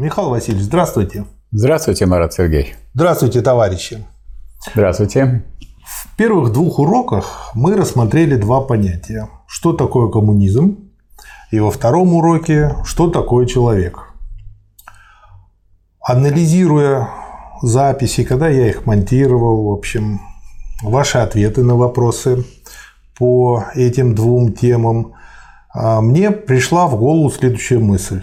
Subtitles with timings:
[0.00, 1.26] Михаил Васильевич, здравствуйте.
[1.52, 2.74] Здравствуйте, Марат Сергей.
[2.94, 4.02] Здравствуйте, товарищи.
[4.72, 5.44] Здравствуйте.
[5.84, 9.28] В первых двух уроках мы рассмотрели два понятия.
[9.46, 10.90] Что такое коммунизм?
[11.50, 14.14] И во втором уроке, что такое человек?
[16.00, 17.10] Анализируя
[17.60, 20.22] записи, когда я их монтировал, в общем,
[20.82, 22.46] ваши ответы на вопросы
[23.18, 25.12] по этим двум темам,
[25.74, 28.22] а, мне пришла в голову следующая мысль.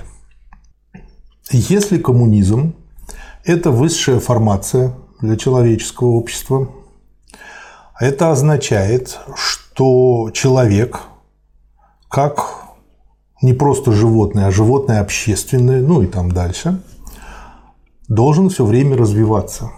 [1.52, 2.76] Если коммунизм–
[3.46, 6.70] это высшая формация для человеческого общества,
[7.98, 11.00] это означает, что человек,
[12.10, 12.66] как
[13.42, 16.82] не просто животное, а животное общественное, ну и там дальше,
[18.10, 19.72] должен все время развиваться.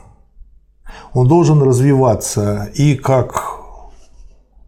[1.13, 3.59] Он должен развиваться и как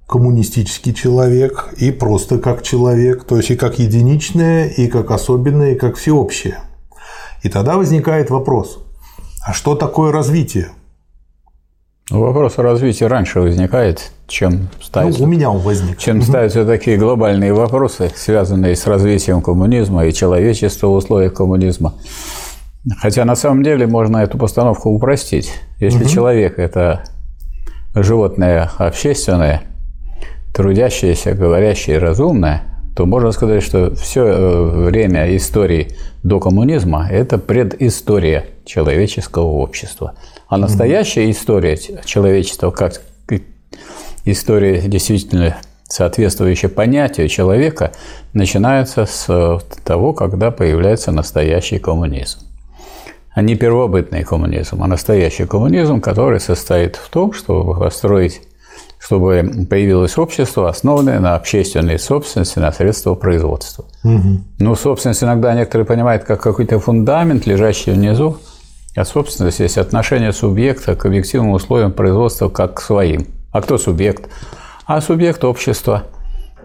[0.07, 5.76] коммунистический человек, и просто как человек, то есть и как единичное, и как особенное, и
[5.76, 6.59] как всеобщее.
[7.44, 8.80] И тогда возникает вопрос,
[9.45, 10.70] а что такое развитие?
[12.12, 15.98] Ну, вопрос о развитии раньше возникает, чем ставятся, ну, у меня он возник.
[15.98, 21.93] чем ставятся такие глобальные вопросы, связанные с развитием коммунизма и человечества в условиях коммунизма.
[22.98, 25.54] Хотя на самом деле можно эту постановку упростить.
[25.80, 26.10] Если угу.
[26.10, 27.05] человек– это
[27.96, 29.62] животное общественное,
[30.54, 32.63] трудящееся, говорящее, разумное,
[32.95, 40.15] то можно сказать, что все э, время истории до коммунизма– это предыстория человеческого общества.
[40.47, 43.01] А настоящая история человечества, как
[44.25, 47.91] история действительно соответствующая понятию человека,
[48.34, 52.39] начинается с того, когда появляется настоящий коммунизм.
[53.34, 58.41] А не первобытный коммунизм, а настоящий коммунизм, который состоит в том, чтобы построить
[59.02, 63.85] чтобы появилось общество, основанное на общественной собственности, на средства производства.
[64.03, 64.41] Угу.
[64.59, 68.38] Ну, собственность иногда некоторые понимают как какой-то фундамент, лежащий внизу,
[68.96, 73.25] а собственность есть отношение субъекта к объективным условиям производства как к своим.
[73.52, 74.30] А кто субъект?
[74.86, 76.04] А субъект– общество.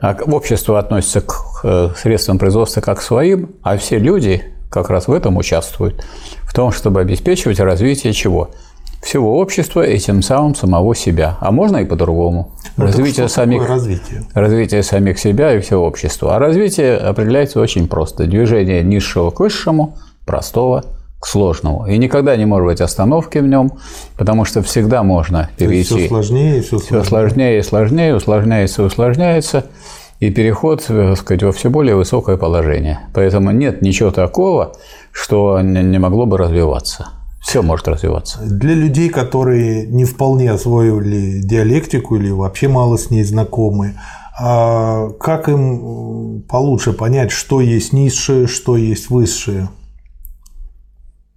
[0.03, 1.35] А общество относится к
[1.65, 6.05] э, средствам производства как к своим, а все люди как раз в этом участвуют.
[6.43, 8.51] В том, чтобы обеспечивать развитие чего?
[9.03, 11.37] Всего общества и тем самым самого себя.
[11.41, 12.53] А можно и по-другому.
[12.77, 14.25] Ну, развитие, самих, развитие?
[14.35, 16.37] развитие самих себя и всего общества.
[16.37, 18.27] А развитие определяется очень просто.
[18.27, 20.85] Движение низшего к высшему, простого
[21.21, 21.87] к сложному.
[21.87, 23.73] И никогда не может быть остановки в нем,
[24.17, 25.85] потому что всегда можно перейти.
[25.85, 27.03] Все сложнее, все сложнее.
[27.03, 29.65] Все сложнее и сложнее, усложняется и усложняется.
[30.19, 33.01] И переход, так сказать, во все более высокое положение.
[33.15, 34.73] Поэтому нет ничего такого,
[35.13, 37.09] что не могло бы развиваться
[37.47, 38.41] все может развиваться.
[38.43, 43.95] Для людей, которые не вполне освоили диалектику или вообще мало с ней знакомы,
[44.39, 49.69] а как им получше понять, что есть низшее, что есть высшее?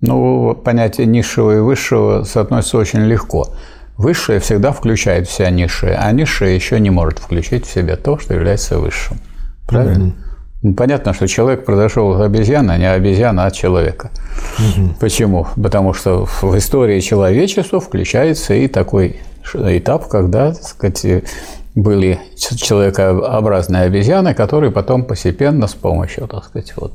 [0.01, 3.53] Ну, понятие низшего и высшего соотносится очень легко.
[3.95, 8.17] Высшее всегда включает в себя низшее, а низшее еще не может включить в себя то,
[8.17, 9.19] что является высшим.
[9.67, 10.05] Правильно?
[10.05, 10.28] Mm-hmm.
[10.75, 14.11] Понятно, что человек произошел от обезьяны, а не обезьяна от человека.
[14.57, 14.95] Угу.
[14.99, 15.47] Почему?
[15.55, 19.21] Потому что в истории человечества включается и такой
[19.53, 21.23] этап, когда, так сказать,
[21.75, 26.93] были человекообразные обезьяны, которые потом постепенно с помощью, так сказать, вот,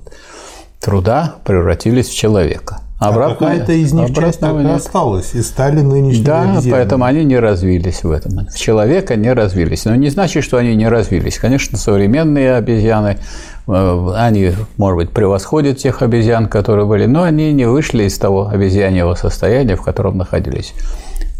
[0.81, 2.81] труда превратились в человека.
[2.99, 6.71] А обратно, какая-то из них часть так и осталась, и стали нынешними Да, обезьянами.
[6.71, 8.47] поэтому они не развились в этом.
[8.47, 9.85] В человека не развились.
[9.85, 11.39] Но не значит, что они не развились.
[11.39, 13.19] Конечно, современные обезьяны, э,
[13.67, 19.15] они, может быть, превосходят тех обезьян, которые были, но они не вышли из того обезьяньего
[19.15, 20.75] состояния, в котором находились.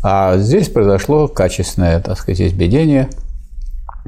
[0.03, 3.09] А здесь произошло качественное, так сказать, избедение–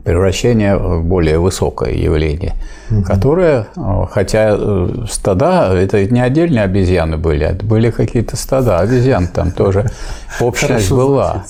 [0.06, 2.54] превращение в более высокое явление,
[2.88, 3.02] угу.
[3.02, 3.66] которое,
[4.12, 9.90] хотя э, стада, это не отдельные обезьяны были, это были какие-то стада обезьян, там тоже
[10.40, 11.44] общность была.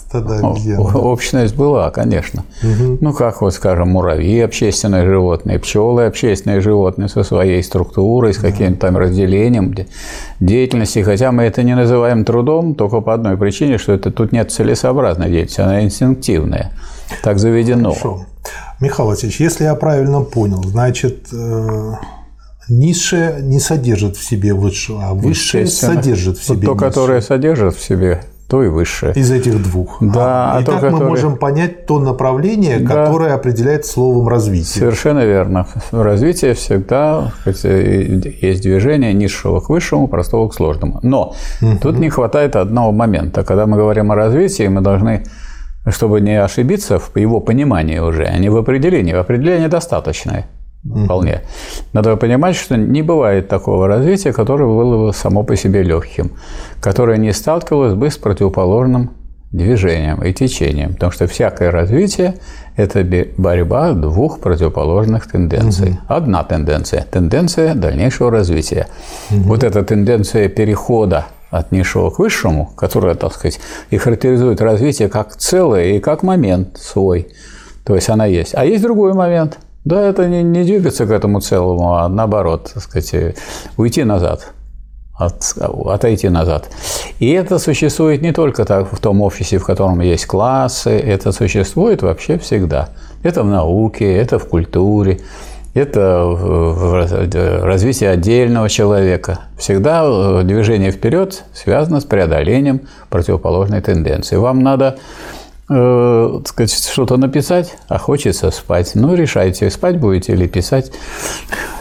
[0.95, 2.45] Общность была, конечно.
[2.63, 8.87] Ну, как вот, скажем, муравьи– общественные животные, пчелы– общественные животные со своей структурой, с каким-то
[8.87, 9.75] там разделением
[10.41, 14.51] деятельности, хотя мы это не называем трудом, только по одной причине, что это тут нет
[14.51, 16.73] целесообразной деятельности, она инстинктивная.
[17.23, 17.93] Так заведено.
[17.93, 18.27] Хорошо.
[18.81, 21.93] Михаил Васильевич, если я правильно понял, значит, э,
[22.69, 26.79] низшее не содержит в себе высшего, а высшее содержит в себе То, низшее.
[26.79, 29.13] которое содержит в себе то и высшее.
[29.15, 29.97] Из этих двух.
[30.01, 30.57] Да.
[30.57, 31.01] А, и то, так который...
[31.01, 33.05] мы можем понять то направление, да.
[33.05, 34.81] которое определяется словом развитие.
[34.81, 35.67] Совершенно верно.
[35.91, 41.01] Развитие всегда есть движение низшего к высшему, простого к сложному.
[41.03, 41.79] Но угу.
[41.83, 43.43] тут не хватает одного момента.
[43.43, 45.25] Когда мы говорим о развитии, мы должны
[45.91, 49.13] чтобы не ошибиться в его понимании уже, а не в определении.
[49.13, 50.47] В определении достаточное.
[51.05, 51.41] вполне.
[51.93, 56.33] Надо понимать, что не бывает такого развития, которое было бы само по себе легким,
[56.81, 59.11] которое не сталкивалось бы с противоположным
[59.53, 60.95] движением и течением.
[60.95, 62.35] Потому что всякое развитие–
[62.77, 63.07] это
[63.37, 65.91] борьба двух противоположных тенденций.
[65.91, 65.99] Угу.
[66.09, 68.87] Одна тенденция– тенденция дальнейшего развития.
[69.31, 69.41] Угу.
[69.41, 73.61] Вот эта тенденция перехода от низшего к высшему, которая, так сказать,
[73.91, 77.29] и характеризует развитие как целое и как момент свой.
[77.85, 78.55] То есть она есть.
[78.55, 79.59] А есть другой момент.
[79.85, 83.37] Да, это не, не двигаться к этому целому, а наоборот, так сказать,
[83.77, 84.53] уйти назад
[85.19, 85.55] от,
[85.87, 86.69] отойти назад.
[87.19, 92.03] И это существует не только так в том офисе, в котором есть классы, это существует
[92.03, 92.91] вообще всегда.
[93.23, 95.21] Это в науке, это в культуре,
[95.77, 99.41] это в развитии отдельного человека.
[99.59, 104.37] Всегда э, движение вперед связано с преодолением противоположной тенденции.
[104.37, 104.97] Вам надо
[105.69, 108.93] э, сказать, что-то написать, а хочется спать.
[108.95, 110.93] Ну, решайте, спать будете или писать.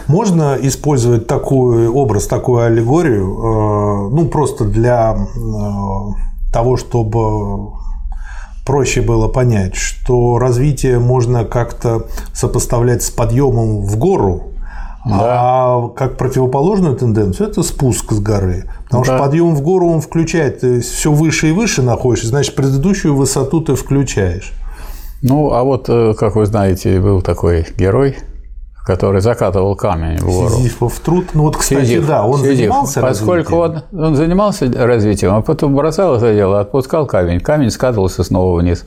[0.08, 7.85] Можно использовать такой образ, такую аллегорию, э, ну, просто для э, того, чтобы
[8.66, 14.52] проще было понять, что развитие можно как-то сопоставлять с подъемом в гору,
[15.06, 15.20] да.
[15.22, 18.66] А как противоположную тенденцию это спуск с горы.
[18.86, 19.12] Потому да.
[19.12, 23.16] что подъем в гору он включает, то есть все выше и выше находишься, значит, предыдущую
[23.16, 24.52] высоту ты включаешь.
[25.22, 28.18] Ну, а вот, э, как вы знаете, был такой герой,
[28.86, 30.50] который закатывал камень в гору.
[30.50, 31.26] Сизифов труд.
[31.34, 32.58] Ну вот, кстати, Сизиф, да, он Сизиф.
[32.58, 38.24] занимался Поскольку он, он занимался развитием, а потом бросал это дело, отпускал камень, камень скатывался
[38.24, 38.86] снова вниз.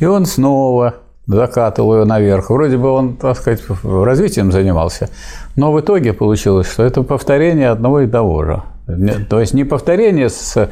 [0.00, 0.94] И он снова
[1.28, 2.50] закатывал ее наверх.
[2.50, 5.10] Вроде бы он, так сказать, развитием занимался.
[5.54, 8.62] Но в итоге получилось, что это повторение одного и того же.
[9.28, 10.70] То есть не повторение с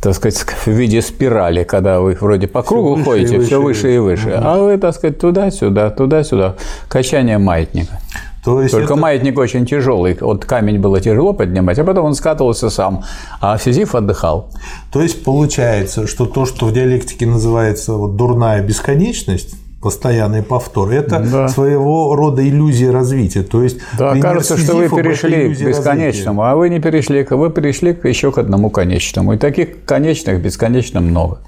[0.00, 3.94] так сказать, в виде спирали, когда вы вроде по кругу все ходите, выше, все выше
[3.94, 4.40] и выше, угу.
[4.42, 6.56] а вы, так сказать, туда-сюда, туда-сюда,
[6.88, 8.00] качание маятника.
[8.44, 9.02] То есть Только это...
[9.02, 13.02] маятник очень тяжелый, вот камень было тяжело поднимать, а потом он скатывался сам,
[13.40, 14.50] а Сизиф отдыхал.
[14.92, 20.90] То есть получается, что то, что в диалектике называется вот дурная бесконечность, постоянный повтор.
[20.90, 21.48] Это да.
[21.48, 23.42] своего рода иллюзия развития.
[23.42, 26.52] То есть да, кажется, что вы перешли к бесконечному, развития.
[26.52, 29.34] а вы не перешли, вы перешли еще к одному конечному.
[29.34, 31.40] И таких конечных бесконечно много.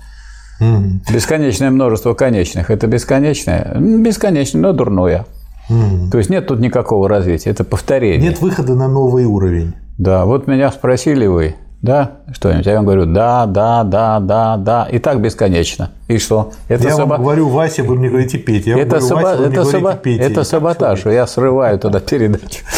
[0.60, 1.12] Угу.
[1.12, 2.70] Бесконечное множество конечных.
[2.70, 5.26] Это бесконечное, бесконечное, но дурное.
[5.70, 6.10] Угу.
[6.10, 8.30] То есть нет тут никакого развития, это повторение.
[8.30, 9.74] Нет выхода на новый уровень.
[9.98, 12.66] Да, вот меня спросили вы, да, что-нибудь.
[12.66, 14.88] Я вам говорю, да, да, да, да, да.
[14.90, 15.90] И так бесконечно.
[16.08, 16.52] И что?
[16.68, 17.10] Это я саба...
[17.10, 18.66] вам говорю, Вася, вы мне говорите Петь.
[18.66, 19.94] Я это говорю, Вася, это, саба...
[19.94, 20.24] Петя.
[20.24, 21.04] это саботаж.
[21.04, 22.64] Я срываю туда передачу.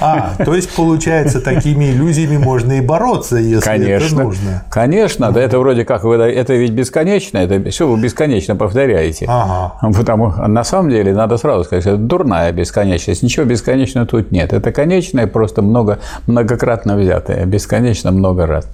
[0.00, 4.16] А, то есть, получается, такими иллюзиями можно и бороться, если Конечно.
[4.16, 4.64] это нужно.
[4.70, 5.30] Конечно.
[5.30, 7.38] Да это вроде как, вы, это ведь бесконечно.
[7.38, 9.26] Это все вы бесконечно повторяете.
[9.28, 9.92] Ага.
[9.96, 13.22] Потому на самом деле, надо сразу сказать, это дурная бесконечность.
[13.22, 14.52] Ничего бесконечного тут нет.
[14.52, 17.43] Это конечное, просто много, многократно взятое.
[17.46, 18.68] Бесконечно много раз.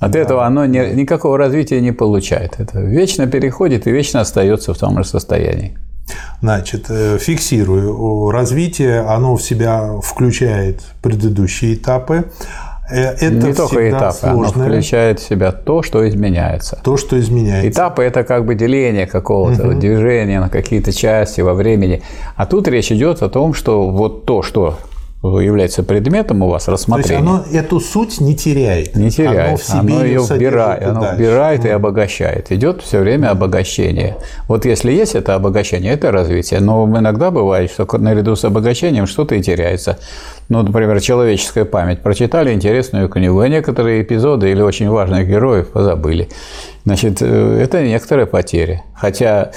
[0.00, 0.18] От да.
[0.18, 2.58] этого оно не, никакого развития не получает.
[2.58, 5.78] Это вечно переходит и вечно остается в том же состоянии.
[6.40, 8.30] Значит, э, фиксирую.
[8.30, 12.24] Развитие, оно в себя включает предыдущие этапы.
[12.90, 14.66] Э, это не только этапы, сложное.
[14.66, 16.78] оно включает в себя то, что изменяется.
[16.84, 17.70] То, что изменяется.
[17.70, 19.80] Этапы– это как бы деление какого-то угу.
[19.80, 22.02] движения на какие-то части во времени.
[22.36, 24.78] А тут речь идет о том, что вот то, что
[25.24, 27.24] является предметом у вас рассмотрения.
[27.24, 28.94] То есть оно эту суть не теряет.
[28.94, 29.48] Не теряет.
[29.48, 32.52] Оно, в себе оно ее вбирает, оно вбирает и обогащает.
[32.52, 34.16] Идет все время обогащение.
[34.48, 36.60] Вот если есть это обогащение, это развитие.
[36.60, 39.98] Но иногда бывает, что наряду с обогащением что-то и теряется.
[40.48, 42.02] Ну, например, человеческая память.
[42.02, 46.28] Прочитали интересную книгу, а некоторые эпизоды или очень важных героев позабыли.
[46.84, 48.82] Значит, э, это некоторая потеря.
[48.94, 49.52] Хотя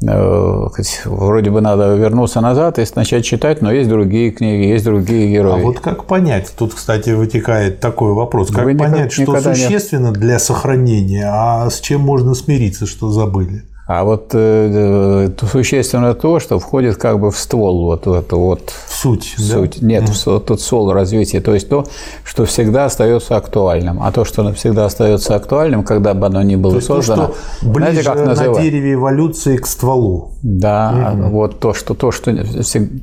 [0.00, 5.60] вроде бы надо вернуться назад и начать читать, но есть другие книги, есть другие герои.
[5.60, 6.52] А вот как понять?
[6.56, 8.50] Тут, кстати, вытекает такой вопрос.
[8.50, 10.14] Как Вы понять, что существенно не...
[10.14, 13.64] для сохранения, а с чем можно смириться, что забыли?
[13.92, 18.72] А вот э, э, существенно то, что входит как бы в ствол вот это вот
[18.86, 19.80] в суть, в суть.
[19.80, 19.86] Да?
[19.88, 20.38] нет, mm.
[20.38, 21.84] в тот ствол развития, то есть то,
[22.22, 26.74] что всегда остается актуальным, а то, что всегда остается актуальным, когда бы оно ни было
[26.74, 28.58] то создано, то, что ближе знаете, как называют?
[28.58, 30.34] на дереве эволюции к стволу.
[30.40, 31.30] Да, mm.
[31.30, 32.32] вот то, что то, что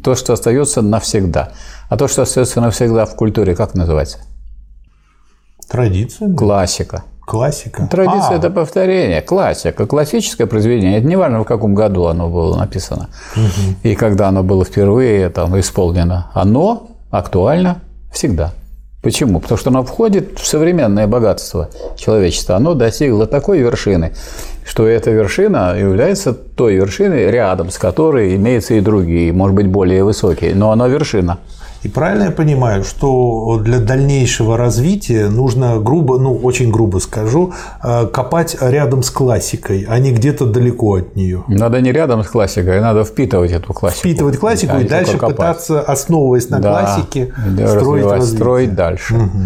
[0.02, 1.52] то, что остается навсегда,
[1.90, 4.20] а то, что остается навсегда в культуре, как называется?
[5.70, 6.34] Традиция.
[6.34, 7.04] Классика.
[7.28, 7.90] Классика.
[7.92, 8.38] Традиция а.
[8.38, 11.00] это повторение, классика, классическое произведение.
[11.00, 13.76] Это не важно, в каком году оно было написано угу.
[13.84, 16.32] и когда оно было впервые там исполнено.
[16.34, 17.82] Оно актуально
[18.14, 18.54] всегда.
[19.04, 19.42] Почему?
[19.42, 22.56] Потому что оно входит в современное богатство человечества.
[22.56, 24.14] Оно достигло такой вершины,
[24.66, 30.06] что эта вершина является той вершиной, рядом с которой имеются и другие, может быть, более
[30.06, 31.40] высокие, но она вершина.
[31.88, 38.08] И правильно я понимаю, что для дальнейшего развития нужно грубо, ну очень грубо скажу, э,
[38.08, 41.46] копать рядом с классикой, а не где-то далеко от нее.
[41.48, 44.00] Надо не рядом с классикой, надо впитывать эту классику.
[44.02, 47.34] Впитывать классику а и дальше пытаться, основываясь на да, классике,
[47.66, 48.36] строить развитие.
[48.36, 49.16] строить дальше.
[49.16, 49.42] Угу.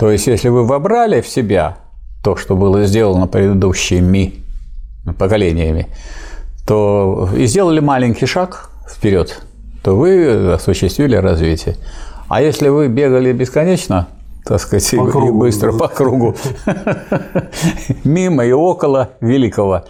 [0.00, 1.76] То есть, если вы вобрали в себя
[2.24, 4.34] то, что было сделано предыдущими
[5.16, 5.86] поколениями,
[6.66, 9.40] то и сделали маленький шаг вперед,
[9.84, 11.76] то вы осуществили развитие.
[12.28, 14.08] А если вы бегали бесконечно,
[14.42, 16.34] так сказать, по кругу, и быстро по кругу,
[18.04, 19.84] мимо и около великого,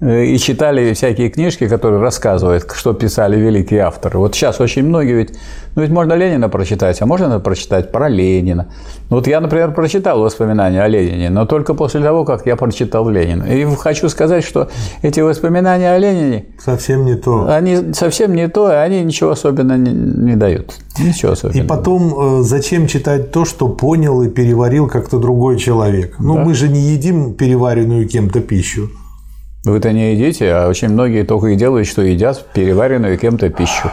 [0.00, 4.18] и читали всякие книжки, которые рассказывают, что писали великие авторы.
[4.18, 5.34] Вот сейчас очень многие ведь,
[5.76, 8.68] ну ведь можно Ленина прочитать, а можно прочитать про Ленина.
[9.10, 13.10] Ну, вот я, например, прочитал воспоминания о Ленине, но только после того, как я прочитал
[13.10, 13.44] Ленина.
[13.44, 14.68] И хочу сказать, что
[15.02, 16.46] эти воспоминания о Ленине...
[16.58, 17.46] Совсем не то.
[17.52, 20.76] Они совсем не то, и они ничего особенно не, не дают.
[20.98, 21.62] Ничего особенного.
[21.62, 26.16] И потом, э, зачем читать то, что понял и переварил как-то другой человек?
[26.18, 26.44] Ну, да.
[26.44, 28.88] мы же не едим переваренную кем-то пищу.
[29.64, 33.90] Вы-то не едите, а очень многие только и делают, что едят переваренную кем-то пищу.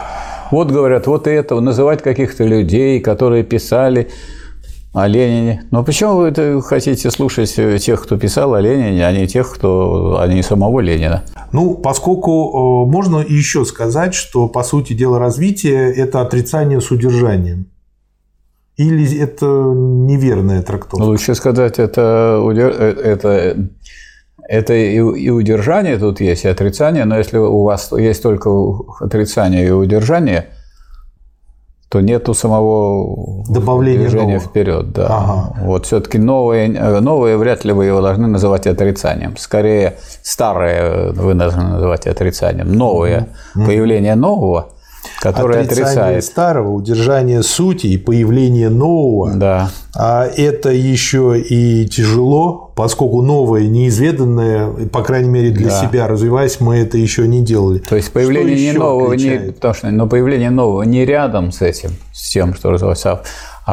[0.50, 4.08] Вот говорят, вот это, называть каких-то людей, которые писали
[4.94, 5.64] о Ленине.
[5.70, 10.18] Но почему вы это хотите слушать тех, кто писал о Ленине, а не тех, кто,
[10.18, 11.24] а не самого Ленина?
[11.52, 17.66] Ну, поскольку э, можно еще сказать, что, по сути дела, развитие– это отрицание с удержанием.
[18.76, 21.04] Или это неверная трактовка?
[21.04, 23.68] Лучше сказать, это, э, это
[24.46, 28.50] это и, и удержание тут есть, и отрицание, но если у вас есть только
[29.00, 30.46] отрицание и удержание,
[31.88, 34.40] то нету самого Добавления движения нового.
[34.40, 34.92] вперед.
[34.92, 35.06] Да.
[35.06, 35.56] Ага.
[35.62, 39.36] Вот все-таки новое, новое вряд ли вы его должны называть отрицанием.
[39.38, 42.72] Скорее, старое вы должны называть отрицанием.
[42.72, 43.64] Новое, угу.
[43.64, 44.72] появление нового–
[45.20, 46.24] которое Отрицание отрицает.
[46.24, 49.34] старого, удержание сути и появление нового.
[49.34, 49.70] Да.
[49.94, 55.80] А это еще и тяжело, поскольку новое, неизведанное, по крайней мере для да.
[55.80, 57.78] себя развиваясь, мы это еще не делали.
[57.78, 61.90] То есть появление не нового, не, потому что, но появление нового не рядом с этим,
[62.12, 63.22] с тем, что развивается, а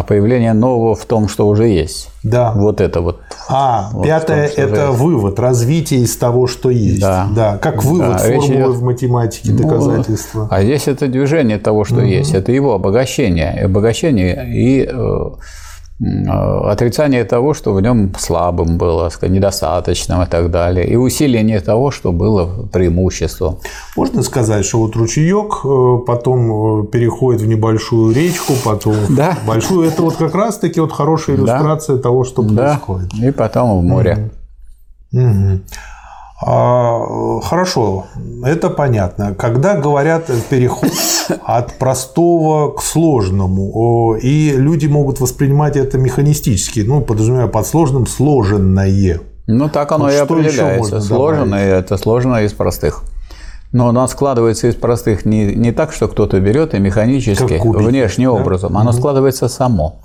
[0.04, 2.10] появление нового в том, что уже есть.
[2.24, 2.52] Да.
[2.56, 3.20] Вот это вот.
[3.48, 5.04] А, вот пятое– это уже...
[5.04, 7.02] вывод, развитие из того, что есть.
[7.02, 7.28] Да.
[7.36, 8.70] да как вывод да, формулы идет...
[8.70, 10.48] в математике, ну, доказательства.
[10.50, 12.06] А здесь это движение того, что угу.
[12.06, 13.66] есть, это его обогащение.
[13.66, 15.32] Обогащение и Э,
[16.02, 22.12] отрицание того, что в нем слабым было, недостаточным и так далее, и усиление того, что
[22.12, 23.60] было преимуществом.
[23.96, 29.38] Можно сказать, что вот ручеек э, потом э, переходит в небольшую речку, потом да.
[29.42, 29.88] в большую.
[29.88, 32.02] Это вот как раз-таки вот хорошая иллюстрация да.
[32.02, 33.10] того, что происходит.
[33.18, 33.28] Да.
[33.28, 34.32] И потом в море.
[35.14, 35.24] Угу.
[35.24, 35.60] Угу.
[36.42, 38.08] А, хорошо,
[38.44, 39.34] это понятно.
[39.36, 40.92] Когда говорят переход
[41.44, 49.22] от простого к сложному, и люди могут воспринимать это механистически, ну, подразумевая под сложным сложенное.
[49.48, 51.00] Ну, так оно вот и определяется.
[51.00, 53.04] Сложенное– это сложное из простых.
[53.72, 58.42] Но оно складывается из простых не, не так, что кто-то берет и механически, внешним да?
[58.42, 58.78] образом.
[58.78, 58.98] Оно угу.
[58.98, 60.02] складывается само.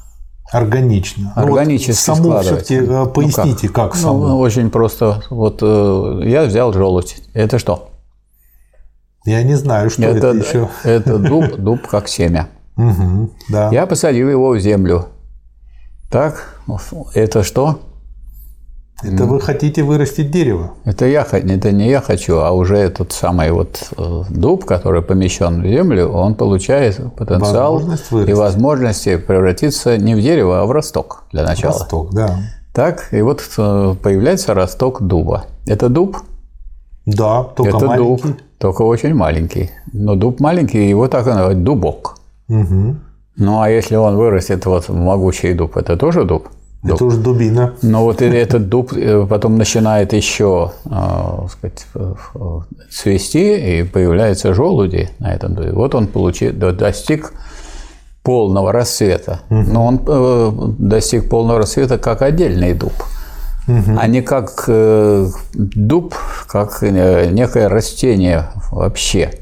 [0.53, 1.33] Органично.
[1.37, 2.81] Органически ну, вот само все-таки
[3.15, 3.93] поясните, ну, как?
[3.93, 4.29] как само?
[4.29, 5.23] Ну, очень просто.
[5.31, 7.17] Вот э, я взял желудь.
[7.35, 7.91] Это что?
[9.25, 10.69] Я не знаю, что это, это еще.
[10.83, 12.49] Это дуб, дуб как семя.
[12.77, 13.71] Угу, да.
[13.71, 15.07] Я посадил его в землю.
[16.11, 16.57] Так,
[17.15, 17.81] это что?
[19.03, 20.73] Это вы хотите вырастить дерево?
[20.85, 25.63] Это я, это не я хочу, а уже этот самый вот э, дуб, который помещен
[25.63, 31.25] в землю, он получает потенциал возможность и возможности превратиться не в дерево, а в росток
[31.33, 31.73] для начала.
[31.73, 32.39] Росток, да.
[32.73, 35.45] Так, и вот э, появляется росток дуба.
[35.67, 36.19] Это дуб?
[37.07, 38.23] Да, только это маленький.
[38.23, 39.71] дуб, только очень маленький.
[39.93, 42.17] Но дуб маленький, его так и называют дубок.
[42.49, 42.97] Угу.
[43.37, 46.49] Ну а если он вырастет вот могучий дуб, это тоже дуб?
[46.83, 46.95] Дуб.
[46.95, 47.75] Это уже дубина.
[47.83, 51.87] Но вот этот дуб э, потом начинает еще э, сказать,
[52.91, 55.73] цвести, и появляются желуди на этом дубе.
[55.73, 57.35] Вот он получил, достиг
[58.23, 59.41] полного рассвета.
[59.51, 59.59] Угу.
[59.59, 62.95] Но он э, достиг полного рассвета как отдельный дуб,
[63.69, 63.99] угу.
[63.99, 64.65] а не как
[65.53, 66.15] дуб,
[66.49, 69.33] как некое растение вообще.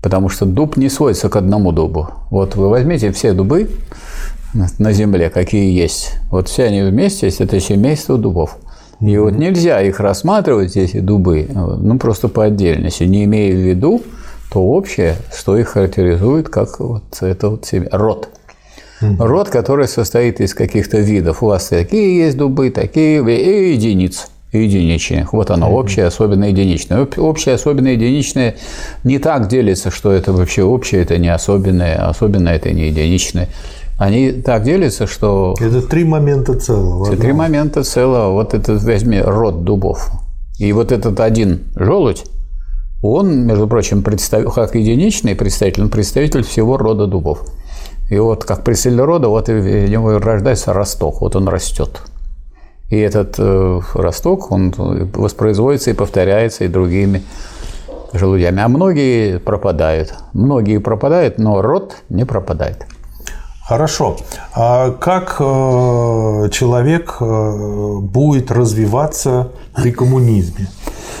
[0.00, 2.06] Потому что дуб не сводится к одному дубу.
[2.30, 3.68] Вот вы возьмите все дубы,
[4.54, 6.14] на Земле, какие есть.
[6.30, 8.58] Вот все они вместе, это семейство дубов.
[9.00, 9.20] И mm-hmm.
[9.20, 14.02] вот нельзя их рассматривать, эти дубы, ну просто по отдельности, не имея в виду
[14.50, 18.30] то общее, что их характеризует как вот это вот себе, род.
[19.00, 21.42] Род, который состоит из каких-то видов.
[21.42, 25.32] У вас такие есть дубы, такие и единиц единичных.
[25.32, 27.06] Вот оно, общее, особенно единичное.
[27.16, 28.56] Общее, особенно единичное
[29.04, 33.48] не так делится, что это вообще общее, это не особенное, особенно это не единичное.
[33.98, 35.56] Они так делятся, что...
[35.60, 37.06] Это три момента целого.
[37.06, 38.32] Это три момента целого.
[38.32, 40.10] Вот этот возьми род дубов.
[40.58, 42.24] И вот этот один желудь,
[43.02, 44.54] он, между прочим, представ...
[44.54, 47.44] как единичный представитель, он представитель всего рода дубов.
[48.08, 52.02] И вот как представитель рода, вот в него рождается росток, вот он растет.
[52.90, 57.22] И этот э, росток, он воспроизводится и повторяется и другими
[58.12, 58.62] желудями.
[58.62, 60.14] А многие пропадают.
[60.32, 62.86] Многие пропадают, но род не пропадает.
[63.68, 64.16] Хорошо.
[64.54, 70.68] А как э, человек э, будет развиваться при коммунизме?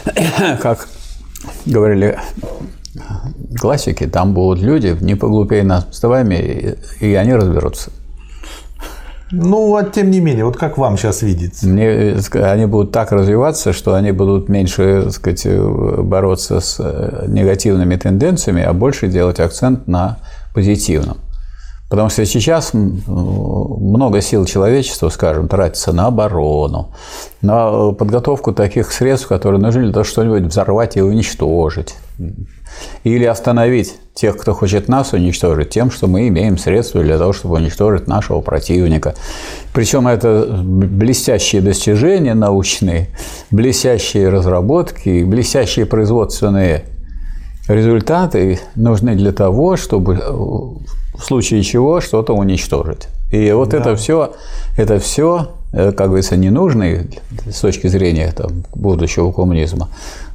[0.62, 0.88] Как
[1.66, 2.18] говорили
[3.60, 7.90] классики, там будут люди не поглупее нас с вами, и они разберутся.
[9.30, 11.66] Ну, а тем не менее, вот как вам сейчас видится?
[11.66, 15.46] Мне, они будут так развиваться, что они будут меньше так сказать,
[15.98, 20.16] бороться с э, негативными тенденциями, а больше делать акцент на
[20.54, 21.18] позитивном.
[21.88, 26.90] Потому что сейчас много сил человечества, скажем, тратится на оборону,
[27.40, 31.94] на подготовку таких средств, которые нужны для того, чтобы что-нибудь взорвать и уничтожить.
[33.04, 37.56] Или остановить тех, кто хочет нас уничтожить, тем, что мы имеем средства для того, чтобы
[37.56, 39.14] уничтожить нашего противника.
[39.72, 43.08] Причем это блестящие достижения научные,
[43.50, 46.84] блестящие разработки, блестящие производственные
[47.66, 50.20] результаты нужны для того, чтобы
[51.18, 53.08] в случае чего что-то уничтожить.
[53.30, 53.78] И вот да.
[53.78, 54.32] это все,
[54.76, 57.08] это все, как говорится, ненужные
[57.50, 59.90] с точки зрения там, будущего коммунизма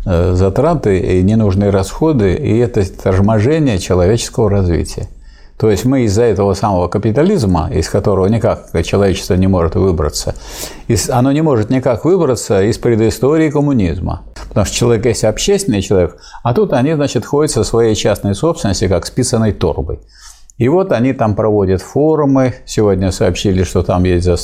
[0.06, 5.08] э, затраты и ненужные расходы, и это торможение человеческого развития.
[5.58, 10.36] То есть мы из-за этого самого капитализма, из которого никак человечество не может выбраться,
[11.10, 14.24] оно не может никак выбраться из предыстории коммунизма.
[14.50, 18.88] Потому что человек есть общественный человек, а тут они, значит, ходят со своей частной собственности,
[18.88, 20.00] как с писаной торбой.
[20.58, 22.54] И вот они там проводят форумы.
[22.66, 24.38] Сегодня сообщили, что там есть за,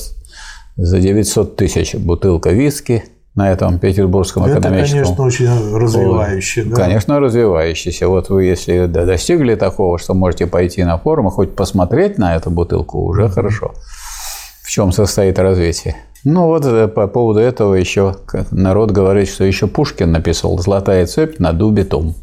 [0.76, 3.04] за 900 тысяч бутылка виски
[3.36, 5.00] на этом Петербургском Это, экономическом.
[5.00, 6.64] Это, конечно, очень развивающий.
[6.64, 6.76] Да?
[6.76, 8.08] Конечно, развивающийся.
[8.08, 12.50] Вот вы, если достигли такого, что можете пойти на форум и хоть посмотреть на эту
[12.50, 13.30] бутылку, уже mm-hmm.
[13.30, 13.74] хорошо.
[14.64, 15.96] В чем состоит развитие?
[16.26, 18.16] Ну вот э, по поводу этого еще
[18.52, 22.16] народ говорит, что еще Пушкин написал «Золотая цепь на дубе том».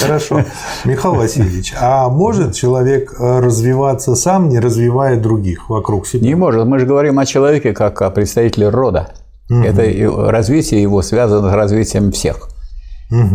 [0.00, 0.42] Хорошо.
[0.84, 6.26] Михаил Васильевич, а может человек э, развиваться сам, не развивая других вокруг себя?
[6.26, 6.66] Не может.
[6.66, 9.10] Мы же говорим о человеке как о представителе рода.
[9.48, 9.82] Это
[10.30, 12.48] развитие его связано с развитием всех.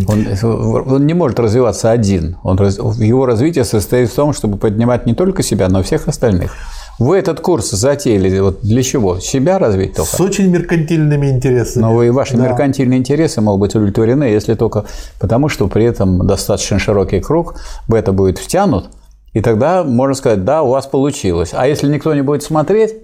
[0.07, 2.37] Он, он не может развиваться один.
[2.43, 6.51] Он, его развитие состоит в том, чтобы поднимать не только себя, но и всех остальных.
[6.99, 9.19] Вы этот курс затеяли вот для чего?
[9.19, 10.11] Себя развить только?
[10.11, 11.83] С очень меркантильными интересами.
[11.83, 12.43] Но и ваши да.
[12.43, 14.85] меркантильные интересы могут быть удовлетворены, если только
[15.17, 17.55] потому, что при этом достаточно широкий круг
[17.87, 18.89] в это будет втянут,
[19.31, 21.51] и тогда можно сказать, да, у вас получилось.
[21.53, 22.95] А если никто не будет смотреть,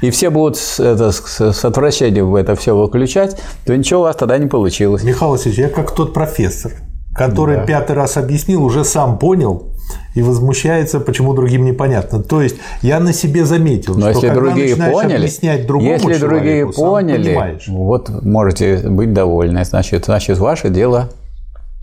[0.00, 4.38] и все будут это, с отвращением в это все выключать, то ничего у вас тогда
[4.38, 5.02] не получилось.
[5.02, 6.72] Михаил Васильевич, я как тот профессор,
[7.14, 7.64] который да.
[7.64, 9.70] пятый раз объяснил, уже сам понял
[10.14, 12.22] и возмущается, почему другим непонятно.
[12.22, 15.92] То есть я на себе заметил, Но что если когда другие начинаешь поняли, объяснять другому
[15.92, 21.10] если человеку, другие поняли, вот можете быть довольны, значит, значит ваше дело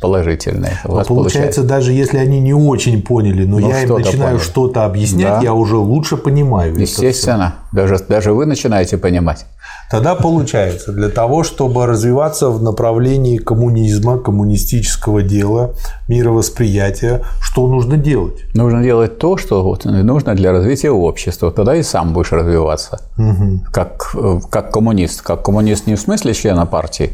[0.02, 0.82] положительное.
[0.84, 4.32] У вас получается, получается, даже если они не очень поняли, но, но я им начинаю
[4.32, 4.44] поняли.
[4.44, 5.42] что-то объяснять, да.
[5.42, 6.76] я уже лучше понимаю.
[6.78, 9.46] Естественно, даже, даже вы начинаете понимать.
[9.92, 15.74] Тогда получается, для того, чтобы развиваться в направлении коммунизма, коммунистического дела,
[16.08, 18.40] мировосприятия, что нужно делать?
[18.54, 21.52] Нужно делать то, что вот нужно для развития общества.
[21.52, 23.02] Тогда и сам будешь развиваться.
[23.18, 23.66] Угу.
[23.72, 24.16] Как,
[24.50, 25.22] как коммунист.
[25.22, 27.12] Как коммунист не в смысле члена партии,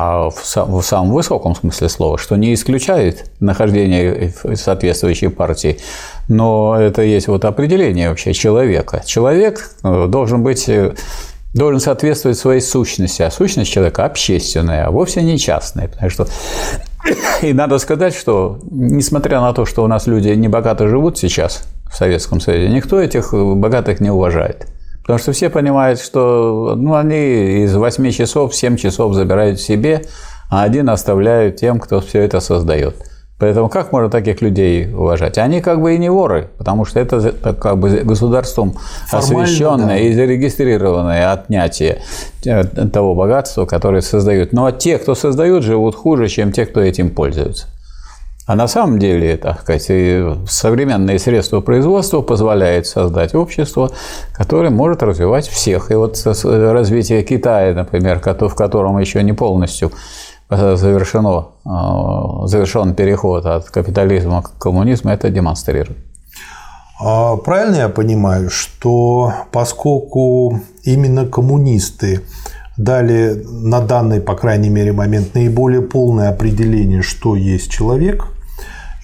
[0.00, 5.78] а в, в самом высоком смысле слова, что не исключает нахождение соответствующей партии,
[6.28, 9.02] но это есть вот определение вообще человека.
[9.04, 10.94] Человек э, должен быть э,
[11.52, 15.88] должен соответствовать своей сущности, а сущность человека общественная, а вовсе не частная.
[15.88, 16.28] Потому что
[17.42, 21.64] и надо сказать, что несмотря на то, что у нас люди не богато живут сейчас
[21.90, 24.68] в Советском Союзе, никто этих богатых не уважает.
[25.08, 30.02] Потому что все понимают, что ну, они из 8 часов 7 часов забирают себе,
[30.50, 32.94] а один оставляют тем, кто все это создает.
[33.38, 35.38] Поэтому как можно таких людей уважать?
[35.38, 38.74] Они как бы и не воры, потому что это как бы государством
[39.06, 39.96] Формально, освященное да.
[39.96, 42.02] и зарегистрированное отнятие
[42.44, 44.52] э, того богатства, которое создают.
[44.52, 47.66] Но те, кто создают, живут хуже, чем те, кто этим пользуются.
[48.48, 49.90] А на самом деле, так сказать,
[50.48, 53.90] современные средства производства позволяют создать общество,
[54.32, 55.90] которое может развивать всех.
[55.90, 59.92] И вот развитие Китая, например, в котором еще не полностью
[60.48, 61.48] завершено,
[62.46, 65.98] завершен переход от капитализма к коммунизму, это демонстрирует.
[66.98, 72.22] А правильно я понимаю, что поскольку именно коммунисты
[72.78, 78.28] дали на данный, по крайней мере, момент наиболее полное определение, что есть человек,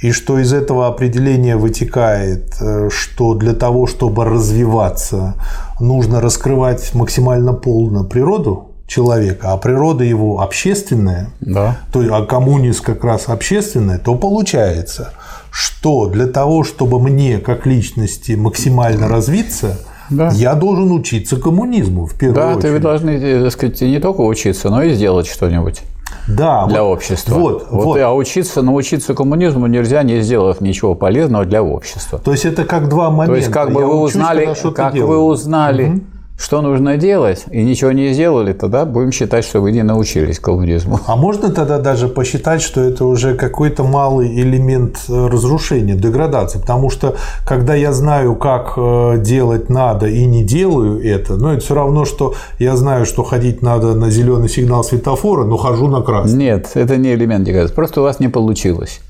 [0.04, 5.34] и что из этого определения вытекает, э, что для того, чтобы развиваться,
[5.80, 11.78] нужно раскрывать максимально полно природу человека, а природа его общественная, да.
[11.90, 15.14] то, а коммунист как раз общественная, то получается,
[15.50, 19.78] что для того, чтобы мне как личности максимально развиться–
[20.10, 20.30] да.
[20.34, 22.62] Я должен учиться коммунизму в первую да, очередь.
[22.64, 25.80] Да, вы должны, э, так сказать, не только учиться, но и сделать что-нибудь.
[26.26, 27.34] Да, для вот, общества.
[27.34, 27.84] Вот, вот.
[27.84, 28.00] вот.
[28.00, 32.18] А учиться, научиться коммунизму нельзя, не сделав ничего полезного для общества.
[32.18, 33.32] То есть это как два момента.
[33.32, 36.00] То есть как бы Я вы узнали, как вы узнали, угу
[36.36, 41.00] что нужно делать, и ничего не сделали, тогда будем считать, что вы не научились коммунизму.
[41.06, 46.58] А можно тогда даже посчитать, что это уже какой-то малый элемент э, разрушения, деградации?
[46.58, 47.16] Потому что,
[47.46, 52.04] когда я знаю, как э, делать надо и не делаю это, ну, это все равно,
[52.04, 56.36] что я знаю, что ходить надо на зеленый сигнал светофора, но хожу на красный.
[56.36, 59.00] Нет, это не элемент деградации, просто у вас не получилось.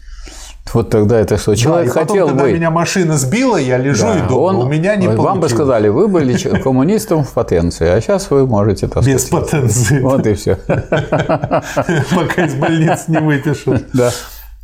[0.72, 1.54] Вот тогда это что?
[1.54, 2.54] Человек да, и потом, хотел когда быть...
[2.54, 4.56] меня машина сбила, я лежу да, и думаю, он...
[4.56, 5.40] у меня не Вам получилось.
[5.40, 8.88] бы сказали, вы были коммунистом в потенции, а сейчас вы можете...
[8.88, 10.00] Так Без сказать, потенции.
[10.00, 10.56] Вот и все.
[10.66, 13.78] Пока из больницы не вытащил.
[13.92, 14.10] Да.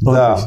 [0.01, 0.39] Да.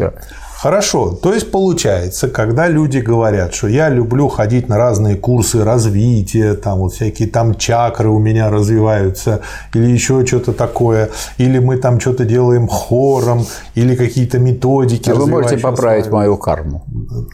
[0.64, 1.10] Хорошо.
[1.22, 6.80] То есть получается, когда люди говорят, что я люблю ходить на разные курсы развития, там
[6.80, 9.42] вот всякие там чакры у меня развиваются,
[9.74, 13.46] или еще что-то такое, или мы там что-то делаем хором,
[13.76, 15.10] или какие-то методики.
[15.10, 16.86] А вы можете поправить мою карму?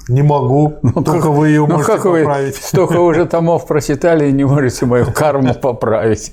[0.07, 0.73] Не могу.
[0.81, 2.55] Ну, только как, вы ее ну, можете как поправить.
[2.55, 6.31] Вы столько уже томов прочитали и не можете мою карму поправить.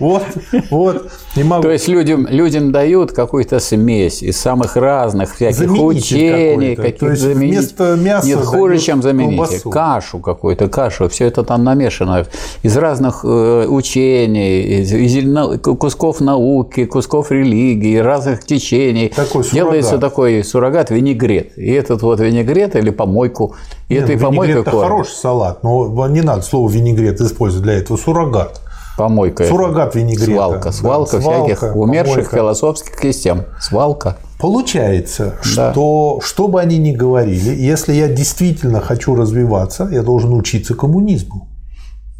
[0.00, 0.24] Вот,
[0.70, 1.12] вот.
[1.36, 1.62] Не могу.
[1.62, 7.54] То есть людям, людям дают какую-то смесь из самых разных всяких всяких учений, каких заменить.
[7.54, 9.36] Вместо мяса Нет, хуже, чем заменить.
[9.36, 9.70] Колбасу.
[9.70, 11.08] Кашу какую-то, кашу.
[11.08, 12.26] Все это там намешано
[12.62, 19.08] из разных э, учений, из, из кусков науки, кусков религии, разных течений.
[19.08, 19.52] Такой суррогат.
[19.52, 21.56] Делается такой суррогат винегрет.
[21.58, 23.54] И этот вот винегрет или помойку.
[23.88, 27.74] И Нет, этой ну, помойкой это хороший салат, но не надо слово винегрет использовать для
[27.74, 27.96] этого.
[27.96, 28.60] Суррогат.
[28.96, 29.44] Помойка.
[29.44, 30.32] Суррогат винегрета.
[30.32, 30.72] Свалка.
[30.72, 32.36] Свалка да, всяких свалка, умерших помойка.
[32.36, 33.44] философских систем.
[33.58, 34.16] Свалка.
[34.42, 35.72] Получается, да.
[35.72, 41.48] что что бы они ни говорили, если я действительно хочу развиваться, я должен учиться коммунизму.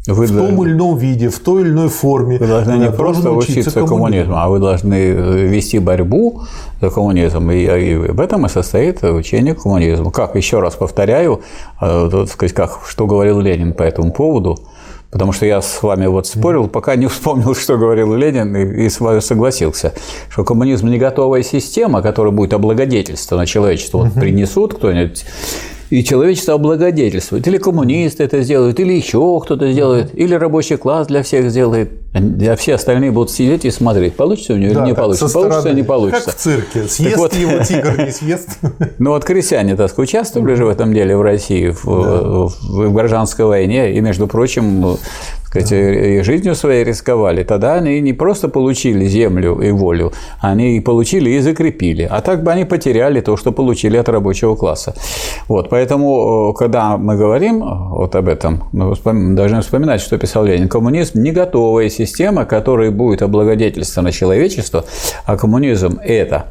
[0.07, 0.47] Вы в да...
[0.47, 2.37] том или ином виде, в той или иной форме.
[2.37, 6.43] Вы должны не просто учиться коммунизму, коммунизму, а вы должны э, вести борьбу
[6.79, 7.51] за коммунизм.
[7.51, 10.09] И, и в этом и состоит учение коммунизму.
[10.09, 11.41] Как, еще раз повторяю,
[11.81, 14.57] э, так сказать, как, что говорил Ленин по этому поводу–
[15.13, 18.89] Потому что я с вами вот спорил, пока не вспомнил, что говорил Ленин, и, и
[18.89, 19.93] с вами согласился,
[20.27, 23.99] что коммунизм не готовая система, которая будет облагодетельствована человечеству.
[23.99, 25.23] Вот принесут кто-нибудь
[25.93, 27.47] и человечество облагодетельствует.
[27.47, 31.91] Или коммунисты это сделают, или еще кто-то сделает, или рабочий класс для всех сделает.
[32.15, 35.29] А все остальные будут сидеть и смотреть, получится у него да, или не получится.
[35.31, 36.25] Получится или не получится.
[36.25, 36.87] Как в цирке.
[36.87, 38.57] Съест вот, его тигр, не съест.
[38.97, 41.91] Ну вот крестьяне, так сказать, участвовали же в этом деле в России, в, да.
[41.91, 43.93] в, в гражданской войне.
[43.93, 44.97] И, между прочим,
[45.53, 50.79] сказать, и жизнью своей рисковали, тогда они не просто получили землю и волю, они и
[50.79, 52.07] получили и закрепили.
[52.09, 54.95] А так бы они потеряли то, что получили от рабочего класса.
[55.47, 58.95] Вот, поэтому, э, когда мы говорим вот об этом, мы
[59.35, 60.67] должны вспоминать, что писал Ленин.
[60.67, 64.85] Коммунизм– не готовая система, которая будет облагодетельствована человечество,
[65.25, 66.47] а коммунизм– это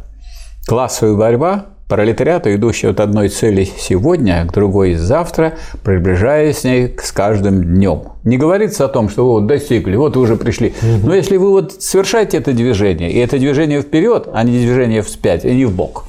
[0.66, 7.12] классовая борьба, Пролетариату, идущий от одной цели сегодня к другой завтра, приближаясь с ней с
[7.12, 8.04] каждым днем.
[8.24, 10.72] Не говорится о том, что вы вот достигли, вот вы уже пришли.
[11.02, 15.44] Но если вы вот совершаете это движение, и это движение вперед, а не движение вспять,
[15.44, 16.04] и не в бок,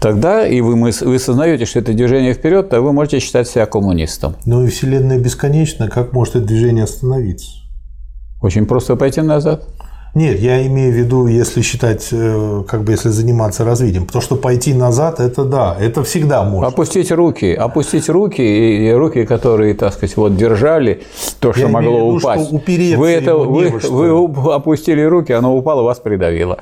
[0.00, 4.36] тогда и вы, вы сознаете, что это движение вперед, то вы можете считать себя коммунистом.
[4.46, 7.50] Ну и Вселенная бесконечна, как может это движение остановиться?
[8.40, 9.64] Очень просто пойти назад.
[10.14, 14.04] Нет, я имею в виду, если считать, э, как бы если заниматься развитием.
[14.04, 16.68] Потому что пойти назад, это да, это всегда можно.
[16.68, 21.02] Опустить руки, опустить руки, и руки, которые, так сказать, вот держали
[21.40, 22.48] то, что я могло виду, упасть.
[22.48, 26.58] Что вы это, вы, вы опустили руки, оно упало, вас придавило.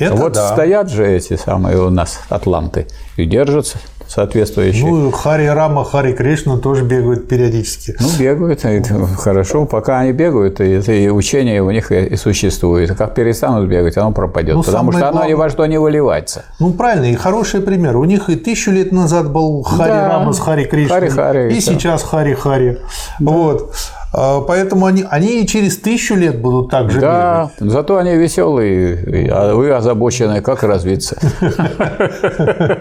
[0.00, 0.52] Это вот да.
[0.52, 3.78] стоят же эти самые у нас атланты и держатся
[4.10, 4.86] соответствующие.
[4.90, 7.94] Ну, Хари Рама, Хари Кришна тоже бегают периодически.
[8.00, 9.66] Ну, бегают, это хорошо.
[9.66, 12.96] Пока они бегают, это и учение у них и существует.
[12.96, 14.56] Как перестанут бегать, оно пропадет.
[14.56, 16.44] Ну, потому что самое оно ни главное- во что не выливается.
[16.58, 17.96] Ну, правильно, и хороший пример.
[17.96, 20.08] У них и тысячу лет назад был Хари Да.
[20.08, 21.60] Рама с Хари Кришной, Хари-Хари, и да.
[21.60, 22.78] сейчас Хари Хари.
[23.20, 23.74] Вот.
[24.12, 27.10] А, Поэтому они, они и через тысячу лет будут так же бегать.
[27.10, 31.16] Да, зато они веселые, а вы озабочены, как развиться.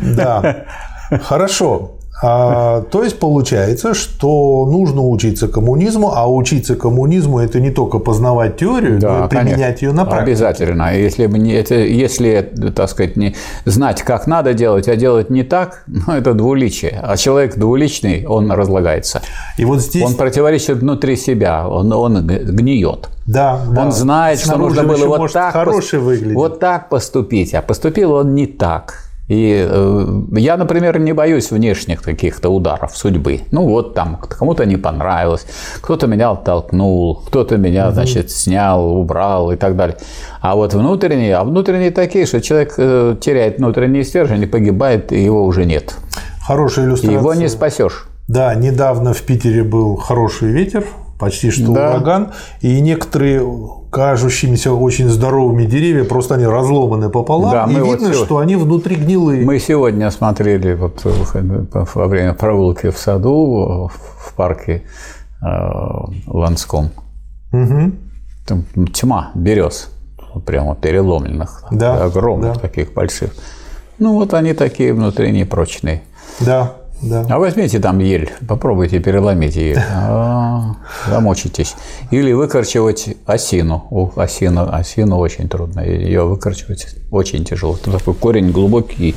[0.00, 0.64] Да.
[1.22, 1.92] Хорошо.
[2.20, 8.56] А, то есть получается, что нужно учиться коммунизму, а учиться коммунизму это не только познавать
[8.56, 9.86] теорию, но и применять конечно.
[9.86, 10.32] ее на практике.
[10.32, 10.96] Обязательно.
[10.96, 12.40] Если, бы не это, если,
[12.74, 17.00] так сказать, не знать, как надо делать, а делать не так, ну, это двуличие.
[17.04, 19.22] А человек двуличный, он разлагается.
[19.56, 23.10] И вот здесь, Он противоречит внутри себя, он, он гниет.
[23.26, 23.82] да, да.
[23.82, 26.34] Он знает, что Снаружи нужно он было вот так, пос- выглядит.
[26.34, 29.07] вот так поступить, а поступил он не так.
[29.28, 33.42] И э, я, например, не боюсь внешних каких-то ударов судьбы.
[33.50, 35.46] Ну вот там кому-то не понравилось,
[35.82, 39.98] кто-то меня оттолкнул, кто-то меня, значит, снял, убрал и так далее.
[40.40, 45.22] А вот внутренние, а внутренние такие, что человек э, теряет внутренний стержень и погибает, и
[45.22, 45.94] его уже нет.
[46.46, 47.18] Хорошая иллюстрация.
[47.18, 48.08] его не спасешь.
[48.28, 50.84] Да, недавно в Питере был хороший ветер,
[51.18, 51.90] почти что Да.
[51.90, 53.42] ураган, и некоторые
[53.90, 58.56] кажущимися очень здоровыми деревья, просто они разломаны пополам, Да, и вот видно, сегодня- что они
[58.56, 59.44] внутри гнилые.
[59.44, 64.82] Мы сегодня смотрели вот э, во время прогулки в саду в парке
[65.42, 65.46] э,
[66.26, 66.90] Ланском.
[67.52, 67.94] Мгм.
[68.46, 69.90] Там тьма берез,
[70.44, 72.60] прямо переломленных, Да, огромных да.
[72.60, 73.30] таких больших.
[73.98, 76.02] Ну вот они такие внутренние прочные.
[76.40, 77.26] Да, да.
[77.28, 81.74] А возьмите там ель, попробуйте переломить ее, а, замочитесь.
[82.10, 83.86] Или выкорчевать осину.
[83.90, 84.68] У, осину.
[84.70, 87.76] Осину очень трудно, ее выкорчевать очень тяжело.
[87.76, 89.14] Там такой корень глубокий,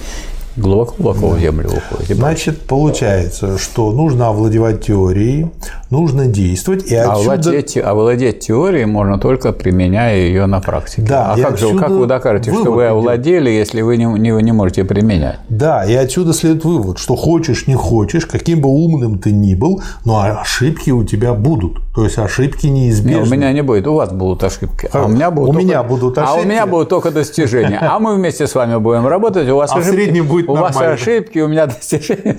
[0.58, 2.18] глубоко-глубоко в землю уходит.
[2.18, 5.48] Значит, получается, что нужно овладевать теорией,
[5.90, 7.34] нужно действовать, и А отсюда...
[7.34, 11.04] овладеть, овладеть теорией можно только применяя ее на практике.
[11.04, 12.92] Да, а как же, как вы докажете, что вы идет.
[12.92, 15.40] овладели, если вы не, не, не можете применять?
[15.50, 19.82] Да, и отсюда следует вывод, что хочешь, не хочешь, каким бы умным ты ни был,
[20.06, 21.80] но ошибки у тебя будут.
[21.96, 23.24] То есть ошибки Не, неизбежны.
[23.24, 24.88] у меня не будет, у вас будут ошибки.
[24.88, 25.06] А Как?
[25.08, 26.48] у меня будут У только- меня будут А у ошибки.
[26.48, 27.80] меня будут только достижения.
[27.82, 30.56] А мы вместе с вами будем работать, у вас А в ошибки, среднем будет у
[30.56, 30.94] вас нормально.
[30.94, 32.38] ошибки, у меня достижения.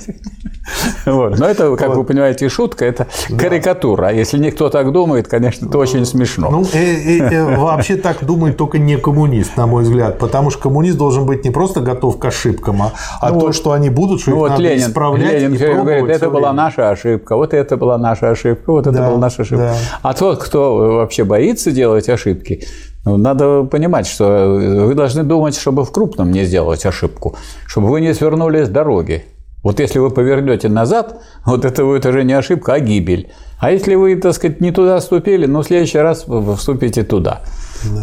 [1.07, 1.39] Вот.
[1.39, 4.07] Но это, как вы понимаете, шутка, это карикатура.
[4.09, 6.51] А если никто так думает, конечно, это очень смешно.
[6.51, 10.63] Ну, э, э, э, вообще так думает только не коммунист, на мой взгляд, потому что
[10.63, 14.31] коммунист должен быть не просто готов к ошибкам, а, а то, что они будут, что
[14.31, 16.53] Ну их вот надо Ленин, исправлять Ленин и всё время пробовать говорит, это была время.
[16.53, 19.65] наша ошибка, вот это была наша ошибка, вот это была наша ошибка.
[19.65, 19.77] да.
[20.03, 25.85] А тот, кто вообще боится делать ошибки, ну, надо понимать, что вы должны думать, чтобы
[25.85, 27.37] в крупном не сделать ошибку,
[27.67, 29.25] чтобы вы не свернули с дороги.
[29.63, 33.31] Вот если вы повернете назад, вот это будет уже не ошибка, а гибель.
[33.61, 37.43] А если вы, так сказать, не туда ступили, ну, в следующий раз вы вступите туда.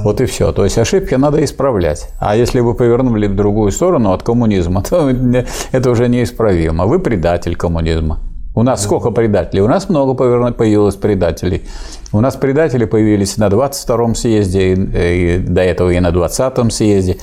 [0.04, 0.54] Вот и все.
[0.54, 2.10] То есть ошибки надо исправлять.
[2.20, 5.12] А если вы повернули в другую сторону от коммунизма, то
[5.72, 6.86] это уже неисправимо.
[6.86, 8.20] Вы предатель коммунизма.
[8.56, 9.62] У нас сколько предателей?
[9.62, 11.64] У нас много появилось предателей.
[12.12, 17.18] У нас предатели появились на 22-м съезде, и до этого и на 20-м съезде.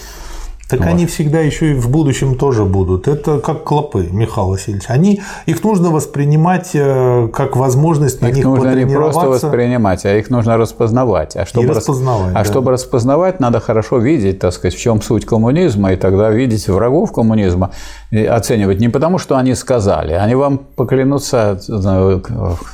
[0.68, 3.06] Так они всегда еще и в будущем тоже будут.
[3.06, 4.86] Это как клопы, Михаил Васильевич.
[4.88, 10.16] Они, их нужно воспринимать э, как возможность на Их них нужно не просто воспринимать, а
[10.16, 11.36] их нужно распознавать.
[11.36, 12.44] А чтобы, рас- распознавать, а да.
[12.44, 17.12] чтобы распознавать, надо хорошо видеть, так сказать, в чем суть коммунизма, и тогда видеть врагов
[17.12, 17.70] коммунизма,
[18.10, 21.60] и оценивать не потому, что они сказали, они вам поклянутся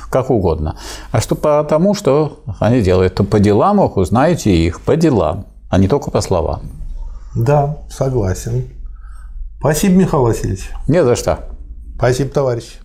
[0.09, 0.77] как угодно,
[1.11, 3.13] а что потому, что они делают.
[3.13, 6.61] То по делам их узнаете их, по делам, а не только по словам.
[7.35, 8.69] Да, согласен.
[9.59, 10.69] Спасибо, Михаил Васильевич.
[10.87, 11.49] Не за что.
[11.95, 12.79] Спасибо, товарищ.